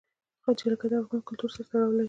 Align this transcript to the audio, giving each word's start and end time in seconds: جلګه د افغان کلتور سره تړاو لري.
جلګه 0.59 0.85
د 0.91 0.93
افغان 1.01 1.21
کلتور 1.27 1.49
سره 1.53 1.63
تړاو 1.69 1.91
لري. 1.93 1.99